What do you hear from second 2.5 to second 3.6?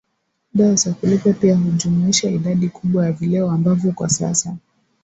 kubwa ya vileo